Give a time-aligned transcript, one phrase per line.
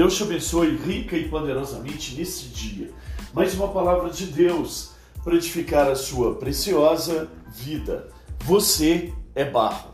[0.00, 2.88] Deus te abençoe rica e poderosamente nesse dia.
[3.34, 4.92] Mais uma palavra de Deus
[5.22, 8.08] para edificar a sua preciosa vida.
[8.46, 9.90] Você é barro.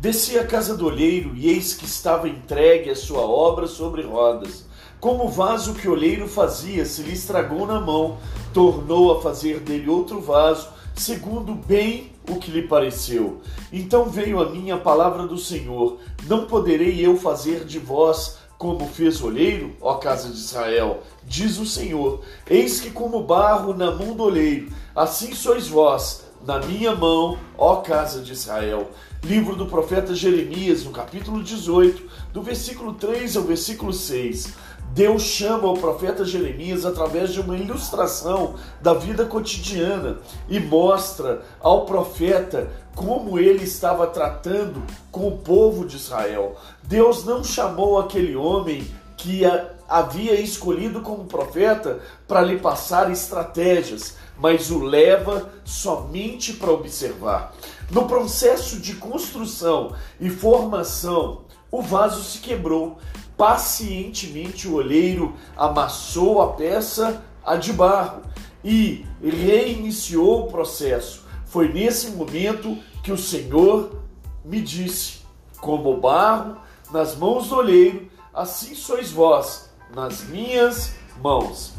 [0.00, 4.64] Desci a casa do olheiro e eis que estava entregue a sua obra sobre rodas.
[4.98, 8.16] Como o vaso que o olheiro fazia se lhe estragou na mão,
[8.54, 13.42] tornou a fazer dele outro vaso, segundo bem o que lhe pareceu.
[13.70, 18.86] Então veio a mim a palavra do Senhor: Não poderei eu fazer de vós como
[18.86, 23.90] fez o olheiro, ó casa de Israel, diz o Senhor: Eis que como barro na
[23.90, 28.88] mão do olheiro, assim sois vós na minha mão, ó casa de Israel.
[29.24, 34.54] Livro do profeta Jeremias, no capítulo 18, do versículo 3 ao versículo 6.
[34.94, 40.18] Deus chama o profeta Jeremias através de uma ilustração da vida cotidiana
[40.50, 46.56] e mostra ao profeta como ele estava tratando com o povo de Israel.
[46.82, 49.42] Deus não chamou aquele homem que
[49.88, 57.54] havia escolhido como profeta para lhe passar estratégias, mas o leva somente para observar.
[57.90, 62.98] No processo de construção e formação, o vaso se quebrou
[63.42, 68.22] Pacientemente o olheiro amassou a peça a de barro
[68.64, 71.24] e reiniciou o processo.
[71.46, 74.00] Foi nesse momento que o Senhor
[74.44, 75.22] me disse:
[75.60, 76.56] Como barro
[76.92, 81.72] nas mãos do olheiro, assim sois vós nas minhas mãos.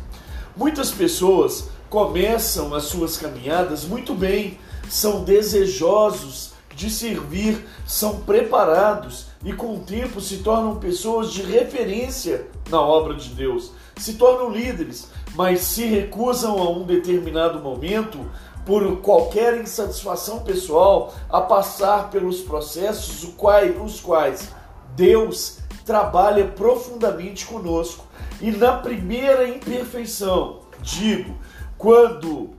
[0.57, 9.53] Muitas pessoas começam as suas caminhadas muito bem, são desejosos de servir, são preparados e
[9.53, 15.09] com o tempo se tornam pessoas de referência na obra de Deus, se tornam líderes,
[15.35, 18.19] mas se recusam a um determinado momento
[18.65, 24.49] por qualquer insatisfação pessoal a passar pelos processos os quais
[24.95, 28.05] Deus trabalha profundamente conosco.
[28.41, 31.37] E na primeira imperfeição, digo,
[31.77, 32.51] quando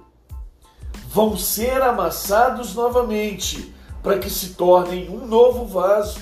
[1.08, 3.73] vão ser amassados novamente,
[4.04, 6.20] para que se tornem um novo vaso,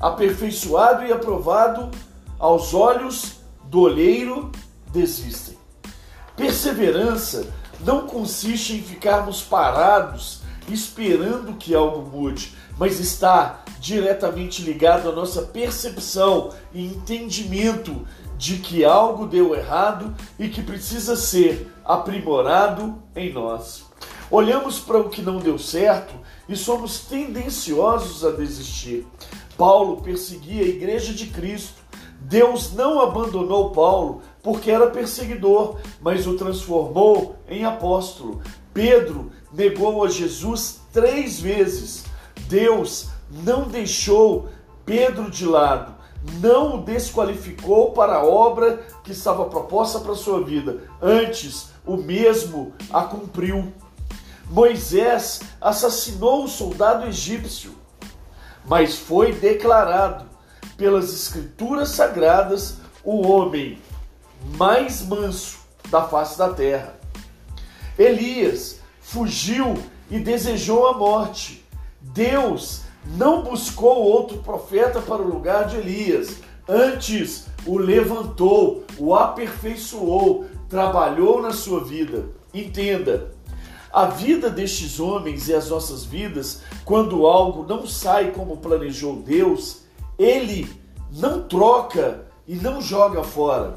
[0.00, 1.90] aperfeiçoado e aprovado
[2.38, 4.50] aos olhos do olheiro,
[4.90, 5.58] desistem.
[6.34, 7.46] Perseverança
[7.80, 15.42] não consiste em ficarmos parados esperando que algo mude, mas está diretamente ligado à nossa
[15.42, 18.06] percepção e entendimento
[18.38, 23.84] de que algo deu errado e que precisa ser aprimorado em nós.
[24.30, 26.14] Olhamos para o que não deu certo
[26.48, 29.06] e somos tendenciosos a desistir.
[29.56, 31.82] Paulo perseguia a igreja de Cristo.
[32.20, 38.40] Deus não abandonou Paulo porque era perseguidor, mas o transformou em apóstolo.
[38.72, 42.04] Pedro negou a Jesus três vezes.
[42.48, 43.08] Deus
[43.44, 44.48] não deixou
[44.84, 45.94] Pedro de lado,
[46.40, 50.78] não o desqualificou para a obra que estava proposta para sua vida.
[51.00, 53.72] Antes, o mesmo a cumpriu.
[54.50, 57.72] Moisés assassinou o soldado egípcio,
[58.66, 60.24] mas foi declarado
[60.76, 63.80] pelas escrituras sagradas o homem
[64.56, 66.98] mais manso da face da terra.
[67.96, 69.74] Elias fugiu
[70.10, 71.64] e desejou a morte.
[72.00, 80.46] Deus não buscou outro profeta para o lugar de Elias, antes o levantou, o aperfeiçoou,
[80.68, 82.30] trabalhou na sua vida.
[82.52, 83.30] Entenda,
[83.92, 89.82] a vida destes homens e as nossas vidas, quando algo não sai como planejou Deus,
[90.18, 90.70] Ele
[91.12, 93.74] não troca e não joga fora.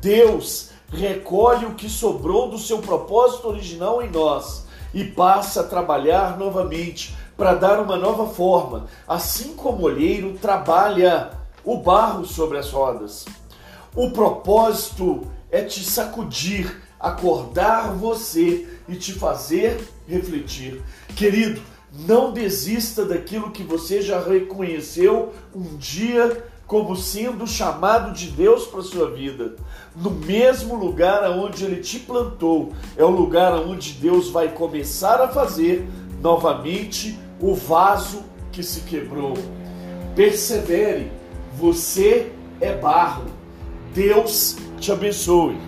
[0.00, 6.38] Deus recolhe o que sobrou do seu propósito original em nós e passa a trabalhar
[6.38, 11.30] novamente para dar uma nova forma, assim como o olheiro trabalha
[11.64, 13.26] o barro sobre as rodas.
[13.94, 20.82] O propósito é te sacudir, acordar você e te fazer refletir.
[21.14, 21.60] Querido,
[22.06, 28.82] não desista daquilo que você já reconheceu um dia como sendo chamado de Deus para
[28.82, 29.56] sua vida.
[29.96, 35.28] No mesmo lugar aonde ele te plantou, é o lugar onde Deus vai começar a
[35.28, 35.88] fazer
[36.20, 38.22] novamente o vaso
[38.52, 39.34] que se quebrou.
[40.14, 41.10] Persevere,
[41.56, 43.24] você é barro.
[43.94, 45.67] Deus te abençoe.